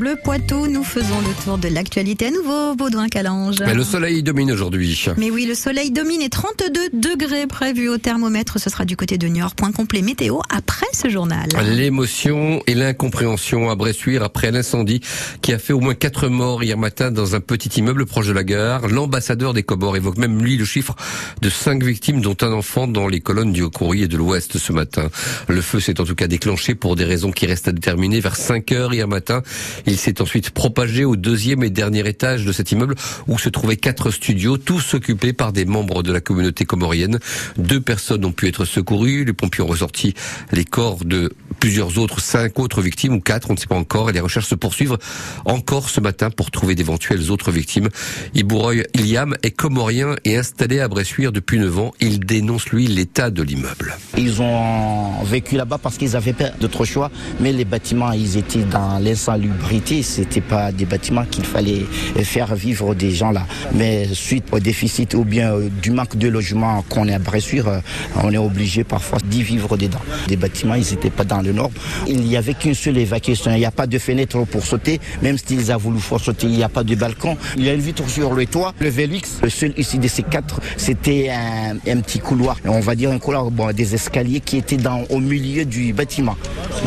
Le 0.00 0.14
Poitou, 0.14 0.68
nous 0.68 0.84
faisons 0.84 1.20
le 1.22 1.42
tour 1.42 1.58
de 1.58 1.66
l'actualité 1.66 2.26
à 2.26 2.30
nouveau, 2.30 2.76
Baudouin 2.76 3.08
Calange. 3.08 3.56
Mais 3.66 3.74
le 3.74 3.82
soleil 3.82 4.22
domine 4.22 4.52
aujourd'hui. 4.52 5.06
Mais 5.16 5.28
oui, 5.28 5.44
le 5.44 5.56
soleil 5.56 5.90
domine 5.90 6.22
et 6.22 6.28
32 6.28 6.90
degrés 6.92 7.48
prévus 7.48 7.88
au 7.88 7.98
thermomètre. 7.98 8.60
Ce 8.60 8.70
sera 8.70 8.84
du 8.84 8.96
côté 8.96 9.18
de 9.18 9.26
Niort. 9.26 9.56
Point 9.56 9.72
complet 9.72 10.02
météo 10.02 10.38
après 10.50 10.86
ce 10.92 11.08
journal. 11.08 11.48
L'émotion 11.74 12.62
et 12.68 12.76
l'incompréhension 12.76 13.70
à 13.70 13.74
Bressuire 13.74 14.22
après 14.22 14.52
l'incendie 14.52 15.00
qui 15.42 15.52
a 15.52 15.58
fait 15.58 15.72
au 15.72 15.80
moins 15.80 15.96
quatre 15.96 16.28
morts 16.28 16.62
hier 16.62 16.78
matin 16.78 17.10
dans 17.10 17.34
un 17.34 17.40
petit 17.40 17.80
immeuble 17.80 18.06
proche 18.06 18.28
de 18.28 18.32
la 18.32 18.44
gare. 18.44 18.86
L'ambassadeur 18.86 19.52
des 19.52 19.64
Comores 19.64 19.96
évoque 19.96 20.18
même 20.18 20.40
lui 20.40 20.56
le 20.56 20.64
chiffre 20.64 20.94
de 21.42 21.50
cinq 21.50 21.82
victimes 21.82 22.20
dont 22.20 22.36
un 22.42 22.52
enfant 22.52 22.86
dans 22.86 23.08
les 23.08 23.18
colonnes 23.18 23.52
du 23.52 23.62
Haut-Courrier 23.62 24.06
de 24.06 24.16
l'Ouest 24.16 24.58
ce 24.58 24.72
matin. 24.72 25.10
Le 25.48 25.60
feu 25.60 25.80
s'est 25.80 26.00
en 26.00 26.04
tout 26.04 26.14
cas 26.14 26.28
déclenché 26.28 26.76
pour 26.76 26.94
des 26.94 27.04
raisons 27.04 27.32
qui 27.32 27.46
restent 27.46 27.66
à 27.66 27.72
déterminer 27.72 28.20
vers 28.20 28.36
5 28.36 28.70
heures 28.70 28.94
hier 28.94 29.08
matin. 29.08 29.42
Il 29.88 29.96
s'est 29.96 30.20
ensuite 30.20 30.50
propagé 30.50 31.06
au 31.06 31.16
deuxième 31.16 31.64
et 31.64 31.70
dernier 31.70 32.06
étage 32.06 32.44
de 32.44 32.52
cet 32.52 32.72
immeuble 32.72 32.94
où 33.26 33.38
se 33.38 33.48
trouvaient 33.48 33.78
quatre 33.78 34.10
studios, 34.10 34.58
tous 34.58 34.92
occupés 34.92 35.32
par 35.32 35.50
des 35.50 35.64
membres 35.64 36.02
de 36.02 36.12
la 36.12 36.20
communauté 36.20 36.66
comorienne. 36.66 37.18
Deux 37.56 37.80
personnes 37.80 38.26
ont 38.26 38.32
pu 38.32 38.48
être 38.48 38.66
secourues. 38.66 39.24
Les 39.24 39.32
pompiers 39.32 39.64
ont 39.64 39.66
ressorti 39.66 40.12
les 40.52 40.66
corps 40.66 41.06
de 41.06 41.32
plusieurs 41.60 41.98
autres, 41.98 42.20
cinq 42.20 42.58
autres 42.58 42.82
victimes 42.82 43.14
ou 43.14 43.20
quatre, 43.20 43.50
on 43.50 43.54
ne 43.54 43.58
sait 43.58 43.66
pas 43.66 43.76
encore. 43.76 44.10
Et 44.10 44.12
les 44.12 44.20
recherches 44.20 44.46
se 44.46 44.54
poursuivent 44.54 44.96
encore 45.44 45.90
ce 45.90 46.00
matin 46.00 46.30
pour 46.30 46.50
trouver 46.50 46.74
d'éventuelles 46.74 47.30
autres 47.30 47.50
victimes. 47.50 47.88
Ibouroy 48.34 48.84
Iliam 48.94 49.36
est 49.42 49.50
comorien 49.50 50.16
et 50.24 50.36
installé 50.36 50.80
à 50.80 50.88
Bressuire 50.88 51.32
depuis 51.32 51.58
9 51.58 51.78
ans. 51.78 51.92
Il 52.00 52.20
dénonce 52.20 52.66
lui 52.70 52.86
l'état 52.86 53.30
de 53.30 53.42
l'immeuble. 53.42 53.96
Ils 54.16 54.42
ont 54.42 55.22
vécu 55.24 55.56
là-bas 55.56 55.78
parce 55.78 55.96
qu'ils 55.96 56.16
avaient 56.16 56.32
pas 56.32 56.50
d'autre 56.60 56.84
choix, 56.84 57.10
mais 57.40 57.52
les 57.52 57.64
bâtiments, 57.64 58.12
ils 58.12 58.36
étaient 58.36 58.64
dans 58.64 58.98
l'insalubrité 58.98 60.02
c'était 60.02 60.40
pas 60.40 60.72
des 60.72 60.84
bâtiments 60.84 61.24
qu'il 61.24 61.44
fallait 61.44 61.84
faire 62.22 62.54
vivre 62.54 62.94
des 62.94 63.10
gens 63.10 63.30
là. 63.30 63.46
Mais 63.74 64.08
suite 64.12 64.44
au 64.52 64.60
déficit 64.60 65.14
ou 65.14 65.24
bien 65.24 65.52
euh, 65.52 65.68
du 65.82 65.90
manque 65.90 66.16
de 66.16 66.28
logement 66.28 66.82
qu'on 66.88 67.06
est 67.06 67.14
à 67.14 67.18
Bressuire, 67.18 67.68
euh, 67.68 67.80
on 68.16 68.32
est 68.32 68.38
obligé 68.38 68.84
parfois 68.84 69.18
d'y 69.24 69.42
vivre 69.42 69.76
dedans. 69.76 70.00
Des 70.26 70.36
bâtiments, 70.36 70.74
ils 70.74 70.88
n'étaient 70.90 71.10
pas 71.10 71.24
dans 71.24 71.42
le 71.42 71.47
Il 72.06 72.20
n'y 72.20 72.36
avait 72.36 72.54
qu'une 72.54 72.74
seule 72.74 72.98
évacuation. 72.98 73.52
Il 73.52 73.58
n'y 73.58 73.64
a 73.64 73.70
pas 73.70 73.86
de 73.86 73.98
fenêtre 73.98 74.44
pour 74.44 74.64
sauter. 74.64 75.00
Même 75.22 75.38
s'ils 75.38 75.72
ont 75.72 75.76
voulu 75.76 76.00
faire 76.00 76.20
sauter, 76.20 76.46
il 76.46 76.52
n'y 76.52 76.62
a 76.62 76.68
pas 76.68 76.84
de 76.84 76.94
balcon. 76.94 77.36
Il 77.56 77.64
y 77.64 77.68
a 77.68 77.74
une 77.74 77.80
vitre 77.80 78.08
sur 78.08 78.34
le 78.34 78.46
toit. 78.46 78.74
Le 78.80 78.88
Velux, 78.88 79.22
le 79.42 79.50
seul 79.50 79.72
ici 79.76 79.98
de 79.98 80.08
ces 80.08 80.22
quatre, 80.22 80.60
c'était 80.76 81.30
un, 81.30 82.00
petit 82.00 82.18
couloir. 82.18 82.56
On 82.64 82.80
va 82.80 82.94
dire 82.94 83.10
un 83.10 83.18
couloir, 83.18 83.50
bon, 83.50 83.72
des 83.72 83.94
escaliers 83.94 84.40
qui 84.40 84.56
étaient 84.58 84.76
dans, 84.76 85.04
au 85.10 85.18
milieu 85.18 85.64
du 85.64 85.92
bâtiment, 85.92 86.36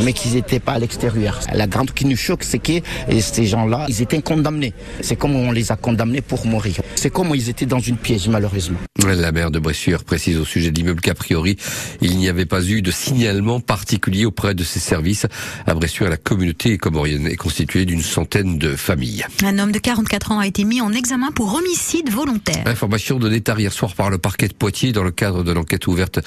mais 0.02 0.12
qui 0.12 0.28
n'étaient 0.30 0.60
pas 0.60 0.72
à 0.72 0.78
l'extérieur. 0.78 1.40
La 1.52 1.66
grande 1.66 1.92
qui 1.92 2.04
nous 2.04 2.16
choque, 2.16 2.44
c'est 2.44 2.58
que 2.58 2.72
ces 3.20 3.46
gens-là, 3.46 3.86
ils 3.88 4.02
étaient 4.02 4.22
condamnés. 4.22 4.72
C'est 5.00 5.16
comme 5.16 5.36
on 5.36 5.52
les 5.52 5.72
a 5.72 5.76
condamnés 5.76 6.20
pour 6.20 6.46
mourir. 6.46 6.76
C'est 6.94 7.10
comme 7.10 7.32
ils 7.34 7.48
étaient 7.48 7.66
dans 7.66 7.78
une 7.78 7.96
piège, 7.96 8.28
malheureusement. 8.28 8.78
La 9.04 9.32
maire 9.32 9.50
de 9.50 9.58
Bressuire 9.58 10.04
précise 10.04 10.38
au 10.38 10.44
sujet 10.44 10.70
de 10.70 10.76
l'immeuble 10.76 11.00
qu'a 11.00 11.14
priori, 11.14 11.56
il 12.00 12.16
n'y 12.18 12.28
avait 12.28 12.46
pas 12.46 12.64
eu 12.64 12.82
de 12.82 12.92
signalement 12.92 13.58
particulier 13.58 14.24
auprès 14.24 14.54
de 14.54 14.62
ces 14.62 14.78
services. 14.78 15.26
À 15.66 15.74
Bressuire, 15.74 16.08
la 16.08 16.16
communauté 16.16 16.78
comorienne 16.78 17.26
est 17.26 17.36
constituée 17.36 17.84
d'une 17.84 18.02
centaine 18.02 18.58
de 18.58 18.76
familles. 18.76 19.26
Un 19.44 19.58
homme 19.58 19.72
de 19.72 19.80
44 19.80 20.32
ans 20.32 20.38
a 20.38 20.46
été 20.46 20.62
mis 20.62 20.80
en 20.80 20.92
examen 20.92 21.32
pour 21.32 21.52
homicide 21.54 22.10
volontaire. 22.10 22.62
Information 22.66 23.18
donnée 23.18 23.40
tard 23.40 23.58
hier 23.58 23.72
soir 23.72 23.94
par 23.94 24.08
le 24.08 24.18
parquet 24.18 24.46
de 24.46 24.54
Poitiers 24.54 24.92
dans 24.92 25.02
le 25.02 25.10
cadre 25.10 25.42
de 25.42 25.50
l'enquête 25.50 25.86
ouverte 25.88 26.20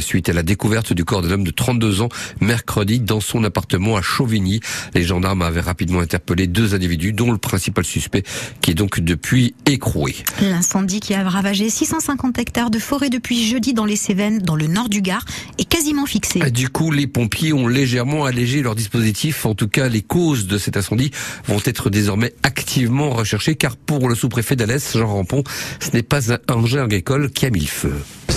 suite 0.00 0.30
à 0.30 0.32
la 0.32 0.42
découverte 0.42 0.94
du 0.94 1.04
corps 1.04 1.20
d'un 1.20 1.32
homme 1.32 1.44
de 1.44 1.50
32 1.50 2.00
ans 2.00 2.08
mercredi 2.40 3.00
dans 3.00 3.20
son 3.20 3.44
appartement 3.44 3.96
à 3.96 4.02
Chauvigny. 4.02 4.60
Les 4.94 5.02
gendarmes 5.02 5.42
avaient 5.42 5.60
rapidement 5.60 6.00
interpellé 6.00 6.46
deux 6.46 6.74
individus, 6.74 7.12
dont 7.12 7.30
le 7.30 7.38
principal 7.38 7.84
suspect, 7.84 8.22
qui 8.62 8.70
est 8.70 8.74
donc 8.74 9.00
depuis 9.00 9.54
écroué. 9.66 10.16
L'incendie 10.40 11.00
qui 11.00 11.12
a 11.12 11.28
ravagé 11.28 11.68
650 11.68 12.13
hectares 12.36 12.70
de 12.70 12.78
forêt 12.78 13.10
depuis 13.10 13.46
jeudi 13.46 13.74
dans 13.74 13.84
les 13.84 13.96
Cévennes, 13.96 14.38
dans 14.38 14.56
le 14.56 14.66
nord 14.66 14.88
du 14.88 15.02
Gard, 15.02 15.24
est 15.58 15.64
quasiment 15.64 16.06
fixé. 16.06 16.40
Ah, 16.42 16.50
du 16.50 16.68
coup, 16.68 16.90
les 16.90 17.06
pompiers 17.06 17.52
ont 17.52 17.68
légèrement 17.68 18.24
allégé 18.24 18.62
leur 18.62 18.74
dispositif. 18.74 19.46
En 19.46 19.54
tout 19.54 19.68
cas, 19.68 19.88
les 19.88 20.02
causes 20.02 20.46
de 20.46 20.58
cet 20.58 20.76
incendie 20.76 21.10
vont 21.46 21.60
être 21.64 21.90
désormais 21.90 22.34
activement 22.42 23.10
recherchées, 23.10 23.54
car 23.54 23.76
pour 23.76 24.08
le 24.08 24.14
sous-préfet 24.14 24.56
d'Alès, 24.56 24.96
Jean 24.96 25.06
Rampon, 25.06 25.44
ce 25.80 25.90
n'est 25.90 26.02
pas 26.02 26.32
un 26.32 26.38
engin 26.48 26.84
agricole 26.84 27.30
qui 27.30 27.46
a 27.46 27.50
mis 27.50 27.60
le 27.60 27.66
feu 27.66 27.94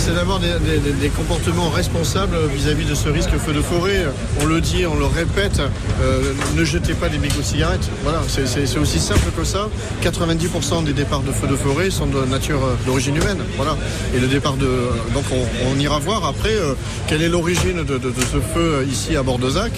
c'est 0.08 0.14
d'avoir 0.14 0.40
des, 0.40 1.08
comportements 1.10 1.68
responsables 1.68 2.36
vis-à-vis 2.54 2.86
de 2.86 2.94
ce 2.94 3.10
risque 3.10 3.36
feu 3.36 3.52
de 3.52 3.60
forêt. 3.60 4.06
On 4.40 4.46
le 4.46 4.62
dit, 4.62 4.86
on 4.86 4.96
le 4.96 5.04
répète, 5.04 5.60
euh, 6.00 6.32
ne 6.56 6.64
jetez 6.64 6.94
pas 6.94 7.10
des 7.10 7.18
mégots 7.18 7.40
de 7.40 7.44
cigarettes. 7.44 7.86
Voilà, 8.04 8.22
c'est 8.26 8.78
aussi 8.78 9.00
simple 9.00 9.30
que 9.36 9.44
ça. 9.44 9.68
90% 10.02 10.84
des 10.84 10.94
départs 10.94 11.20
de 11.20 11.30
feux 11.30 11.46
de 11.46 11.56
forêt 11.56 11.90
sont 11.90 12.06
de 12.06 12.24
nature 12.24 12.64
euh, 12.64 12.86
d'origine 12.86 13.16
humaine. 13.16 13.38
Voilà. 13.56 13.76
Et 14.16 14.18
le 14.18 14.28
départ 14.28 14.54
de. 14.54 14.68
Donc 15.12 15.24
on, 15.66 15.78
ira 15.78 15.98
voir 15.98 16.24
après 16.24 16.54
euh, 16.54 16.72
quelle 17.06 17.22
est 17.22 17.28
l'origine 17.28 17.84
de, 17.84 18.00
ce 18.32 18.40
feu 18.40 18.86
ici 18.90 19.14
à 19.14 19.22
Bordezac, 19.22 19.72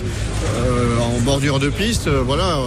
en 1.01 1.21
bordure 1.23 1.59
de 1.59 1.71
piste. 1.71 2.09
voilà. 2.09 2.59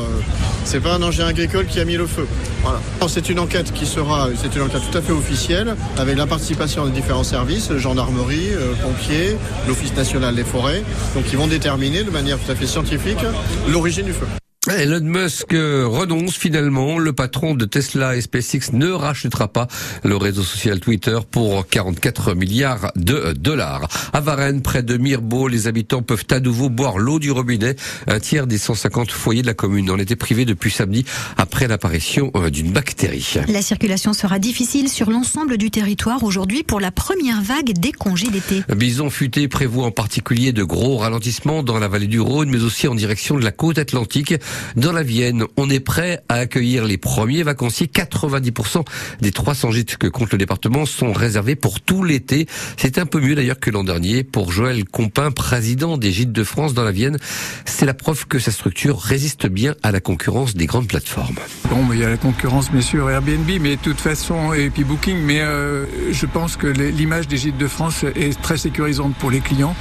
C'est 0.66 0.80
pas 0.80 0.94
un 0.94 1.02
engin 1.02 1.28
agricole 1.28 1.66
qui 1.66 1.80
a 1.80 1.86
mis 1.86 1.96
le 1.96 2.08
feu. 2.08 2.28
Voilà. 2.62 2.80
C'est 3.08 3.30
une 3.30 3.40
enquête 3.40 3.72
qui 3.74 3.86
sera, 3.86 4.30
c'est 4.36 4.56
une 4.56 4.64
enquête 4.64 4.82
tout 4.90 4.98
à 4.98 5.02
fait 5.02 5.12
officielle, 5.12 5.76
avec 5.98 6.18
la 6.18 6.26
participation 6.26 6.86
des 6.86 6.92
différents 6.92 7.24
services 7.24 7.72
gendarmerie, 7.78 8.50
euh, 8.54 8.74
pompiers, 8.82 9.38
l'Office 9.68 9.96
national 9.96 10.36
des 10.36 10.44
forêts. 10.44 10.84
Donc 11.16 11.26
ils 11.32 11.38
vont 11.38 11.48
déterminer 11.48 12.04
de 12.04 12.12
manière 12.12 12.38
tout 12.40 12.52
à 12.52 12.56
fait 12.56 12.68
scientifique 12.68 13.20
l'origine 13.68 14.06
du 14.06 14.14
feu. 14.14 14.28
Elon 14.70 15.02
Musk 15.02 15.52
renonce 15.52 16.38
finalement. 16.38 16.98
Le 16.98 17.12
patron 17.12 17.54
de 17.54 17.66
Tesla 17.66 18.16
et 18.16 18.22
SpaceX 18.22 18.72
ne 18.72 18.90
rachètera 18.90 19.50
pas 19.50 19.68
le 20.06 20.16
réseau 20.16 20.44
social 20.44 20.80
Twitter 20.80 21.18
pour 21.30 21.68
44 21.68 22.34
milliards 22.34 22.92
de 22.96 23.34
dollars. 23.34 23.90
À 24.14 24.22
Varennes, 24.22 24.62
près 24.62 24.82
de 24.82 24.96
Mirbeau, 24.96 25.50
les 25.50 25.68
habitants 25.68 26.02
peuvent 26.02 26.24
à 26.32 26.40
nouveau 26.40 26.70
boire 26.70 26.98
l'eau 26.98 27.20
du 27.20 27.30
robinet. 27.30 27.76
Un 28.08 28.22
tiers 28.22 28.48
des 28.48 28.58
150 28.58 29.12
foyers 29.12 29.42
de 29.42 29.48
la 29.48 29.54
commune 29.54 29.92
en 29.92 29.98
étaient 29.98 30.16
privés 30.16 30.46
depuis 30.46 30.72
samedi 30.72 31.04
après 31.36 31.68
l'apparition 31.68 32.32
euh, 32.36 32.50
d'une 32.50 32.72
bactérie. 32.72 33.36
La 33.50 33.62
circulation 33.62 34.14
sera 34.14 34.40
difficile 34.40 34.88
sur 34.88 35.10
l'ensemble 35.10 35.58
du 35.58 35.72
territoire 35.72 36.24
aujourd'hui 36.24 36.64
pour 36.64 36.80
la 36.80 36.92
première 36.92 37.42
vague 37.42 37.74
des 37.74 37.92
congés 37.92 38.30
d'été. 38.30 38.64
Bison 38.74 39.10
futé 39.10 39.50
prévoit 39.50 39.88
en 39.88 39.92
particulier 39.92 40.54
de 40.54 40.64
gros 40.64 40.98
ralentissements 40.98 41.64
dans 41.64 41.80
la 41.80 41.90
vallée 41.90 42.08
du 42.08 42.22
Rhône, 42.22 42.50
mais 42.50 42.64
aussi 42.64 42.88
en 42.88 42.96
direction 42.96 43.38
de 43.38 43.44
la 43.44 43.52
côte 43.52 43.78
atlantique. 43.78 44.36
Dans 44.76 44.92
la 44.92 45.04
Vienne, 45.04 45.44
on 45.58 45.70
est 45.70 45.80
prêt 45.80 46.22
à 46.30 46.36
accueillir 46.36 46.86
les 46.86 46.98
premiers 46.98 47.44
vacanciers. 47.44 47.88
90% 47.88 48.86
des 49.22 49.32
300 49.32 49.72
gîtes 49.72 49.98
que 49.98 50.08
compte 50.08 50.32
le 50.32 50.38
département 50.38 50.86
sont 50.86 51.14
réservés 51.14 51.56
pour 51.56 51.82
tout 51.82 52.04
l'été. 52.04 52.48
C'est 52.78 52.98
un 52.98 53.06
peu 53.06 53.20
mieux 53.20 53.36
d'ailleurs 53.36 53.60
que 53.60 53.70
l'an 53.70 53.84
dernier. 53.84 54.24
Pour 54.24 54.52
Joël 54.52 54.86
Compin, 54.86 55.32
président 55.32 55.98
des 55.98 56.12
gîtes 56.12 56.32
de 56.32 56.44
France 56.44 56.74
dans 56.74 56.84
la 56.84 56.92
Vienne, 56.92 57.18
c'est 57.66 57.86
la 57.86 57.94
preuve 57.94 58.28
que 58.28 58.40
sa 58.40 58.52
structure 58.52 59.00
résiste 59.00 59.48
bien 59.48 59.76
à 59.84 59.92
la 59.92 60.00
concurrence 60.00 60.56
des 60.56 60.66
grandes 60.66 60.88
plateformes. 60.88 61.36
Bon, 61.70 61.88
il 61.92 62.00
y 62.00 62.04
a 62.04 62.10
la 62.10 62.18
concurrence 62.18 62.72
bien 62.72 62.82
sûr 62.82 63.10
Airbnb, 63.10 63.50
mais 63.62 63.76
de 63.76 63.82
toute 63.82 64.00
façon, 64.00 64.54
et 64.54 64.70
puis 64.70 64.84
Booking, 64.84 65.18
mais 65.18 65.42
euh, 65.42 65.86
je 66.12 66.26
pense 66.26 66.58
que 66.58 66.68
l'image 66.68 67.28
des 67.28 67.38
gîtes 67.38 67.58
de 67.58 67.68
France 67.68 68.04
est 68.16 68.40
très 68.42 68.58
sécurisante 68.58 69.16
pour 69.16 69.32
les 69.32 69.40
clients 69.40 69.76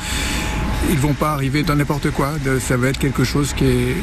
ils 0.91 0.99
vont 0.99 1.15
pas 1.15 1.33
arriver 1.33 1.63
dans 1.63 1.77
n'importe 1.77 2.11
quoi. 2.11 2.33
Ça 2.61 2.77
va 2.77 2.89
être 2.89 2.99
quelque 2.99 3.25
chose 3.25 3.53
qui, 3.53 3.65
est, 3.65 3.97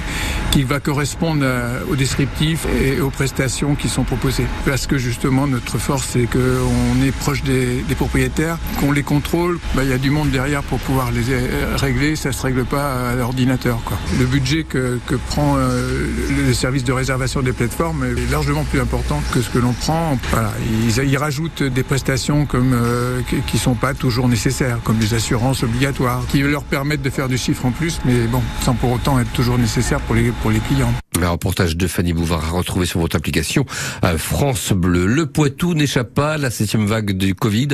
qui 0.52 0.64
va 0.64 0.80
correspondre 0.80 1.46
au 1.90 1.96
descriptif 1.96 2.66
et 2.82 3.00
aux 3.02 3.10
prestations 3.10 3.76
qui 3.76 3.90
sont 3.90 4.04
proposées. 4.04 4.46
Parce 4.66 4.88
que 4.88 4.98
justement, 4.98 5.48
notre 5.48 5.78
force, 5.78 6.08
c'est 6.12 6.28
qu'on 6.28 7.04
est 7.04 7.12
proche 7.12 7.44
des, 7.44 7.84
propriétaires, 7.96 8.58
qu'on 8.80 8.92
les 8.92 9.04
contrôle. 9.04 9.60
Bah, 9.76 9.84
il 9.84 9.90
y 9.90 9.94
a 9.94 9.98
du 9.98 10.10
monde 10.10 10.30
derrière 10.30 10.64
pour 10.64 10.80
pouvoir 10.80 11.12
les 11.12 11.32
euh, 11.32 11.76
régler. 11.76 12.16
Ça 12.16 12.32
se 12.32 12.42
règle 12.42 12.66
pas 12.66 13.10
à 13.10 13.16
l'ordinateur. 13.16 13.80
Le 14.20 14.26
budget 14.26 14.64
que, 14.64 15.00
que 15.06 15.16
prend 15.16 15.56
euh, 15.58 16.08
le 16.48 16.54
service 16.54 16.84
de 16.84 16.94
réservation 16.94 17.42
des 17.42 17.52
plateformes 17.52 18.06
est 18.06 18.32
largement 18.32 18.64
plus 18.64 18.80
important 18.80 19.22
que 19.34 19.42
ce 19.42 19.50
que 19.50 19.60
l'on 19.60 19.74
prend. 19.74 20.18
Voilà, 20.32 20.54
ils, 20.88 21.04
ils, 21.04 21.18
rajoutent 21.18 21.64
des 21.64 21.84
prestations 21.84 22.46
comme 22.46 22.74
euh, 22.74 23.22
qui 23.48 23.58
sont 23.58 23.76
pas 23.76 23.94
toujours 23.94 24.28
nécessaires, 24.28 24.80
comme 24.84 24.98
des 24.98 25.14
assurances 25.14 25.64
obligatoires, 25.64 26.24
qui 26.30 26.42
leur 26.42 26.64
permettre 26.70 27.04
de 27.04 27.10
faire 27.10 27.28
du 27.28 27.38
chiffre 27.38 27.66
en 27.66 27.72
plus, 27.72 28.00
mais 28.06 28.28
bon, 28.28 28.42
sans 28.64 28.76
pour 28.76 28.92
autant 28.92 29.20
être 29.20 29.32
toujours 29.34 29.58
nécessaire 29.58 30.00
pour 30.02 30.16
les, 30.16 30.32
pour 30.42 30.52
les 30.52 30.60
clients. 30.60 30.94
Un 31.22 31.32
reportage 31.32 31.76
de 31.76 31.86
Fanny 31.86 32.14
Bouvard 32.14 32.46
à 32.46 32.50
retrouver 32.52 32.86
sur 32.86 33.02
votre 33.02 33.18
application 33.18 33.66
euh, 34.06 34.18
France 34.18 34.72
Bleu. 34.72 35.06
Le 35.06 35.26
Poitou 35.26 35.74
n'échappe 35.74 36.14
pas 36.14 36.34
à 36.34 36.38
la 36.38 36.50
septième 36.50 36.86
vague 36.86 37.12
du 37.12 37.36
Covid. 37.36 37.70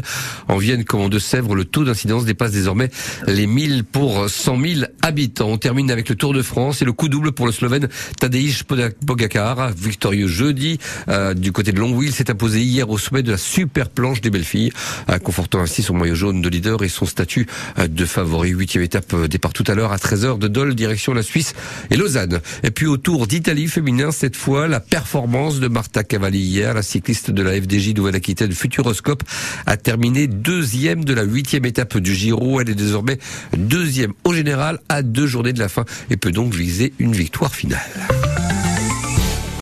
En 0.47 0.57
Vienne 0.57 0.83
comme 0.83 1.01
en 1.01 1.09
Deux-Sèvres, 1.09 1.53
le 1.53 1.63
taux 1.63 1.83
d'incidence 1.83 2.25
dépasse 2.25 2.51
désormais 2.51 2.89
les 3.27 3.45
1000 3.45 3.83
pour 3.83 4.27
100 4.30 4.59
000 4.59 4.81
habitants. 5.03 5.50
On 5.50 5.57
termine 5.57 5.92
avec 5.92 6.09
le 6.09 6.15
Tour 6.15 6.33
de 6.33 6.42
France 6.42 6.81
et 6.81 6.86
le 6.86 6.94
coup 6.94 7.07
double 7.07 7.33
pour 7.33 7.45
le 7.45 7.51
Slovène 7.51 7.88
Tadej 8.19 8.63
Pogacar. 9.06 9.69
Victorieux 9.77 10.27
jeudi 10.27 10.80
euh, 11.09 11.36
du 11.36 11.51
côté 11.51 11.71
de 11.71 11.80
Longwy, 11.80 12.07
il 12.07 12.13
s'est 12.13 12.31
imposé 12.31 12.62
hier 12.62 12.89
au 12.89 12.97
sommet 12.97 13.21
de 13.21 13.31
la 13.31 13.38
super 13.38 13.89
planche 13.89 14.21
des 14.21 14.31
belles 14.31 14.44
filles, 14.44 14.71
euh, 15.09 15.19
confortant 15.19 15.59
ainsi 15.59 15.83
son 15.83 15.94
maillot 15.94 16.15
jaune 16.15 16.42
de 16.42 16.50
leader 16.50 16.81
et 16.81 16.89
son 16.89 17.06
statut 17.06 17.45
de 17.77 18.06
favori. 18.06 18.50
Huitième 18.50 18.83
étape 18.85 19.13
euh, 19.13 19.27
départ 19.27 19.51
tout 19.51 19.65
à 19.67 19.75
l'heure 19.75 19.91
à 19.91 19.97
13h 19.97 20.39
de 20.39 20.47
Dole, 20.47 20.75
direction 20.75 21.13
la 21.13 21.23
Suisse 21.23 21.53
et 21.89 21.97
Lausanne. 21.97 22.39
Et 22.63 22.71
puis 22.71 22.85
au 22.85 22.97
Tour 22.97 23.27
d'Italie 23.27 23.67
féminin, 23.67 24.11
cette 24.11 24.35
fois, 24.35 24.67
la 24.67 24.79
performance 24.79 25.59
de 25.59 25.67
Marta 25.67 26.03
Cavalli 26.03 26.39
hier, 26.39 26.73
la 26.73 26.81
cycliste 26.81 27.31
de 27.31 27.43
la 27.43 27.51
FDJ 27.51 27.93
Nouvelle-Aquitaine 27.95 28.53
Futuroscope, 28.53 29.23
a 29.65 29.77
terminé 29.77 30.27
deuxième 30.27 31.03
de 31.03 31.13
la 31.13 31.23
huitième 31.23 31.65
étape 31.65 31.97
du 31.97 32.15
Giro. 32.15 32.61
Elle 32.61 32.69
est 32.69 32.75
désormais 32.75 33.17
deuxième 33.57 34.13
au 34.23 34.33
général 34.33 34.79
à 34.87 35.01
deux 35.01 35.27
journées 35.27 35.53
de 35.53 35.59
la 35.59 35.69
fin 35.69 35.85
et 36.09 36.17
peut 36.17 36.31
donc 36.31 36.53
viser 36.53 36.93
une 36.99 37.13
victoire 37.13 37.53
finale. 37.53 37.81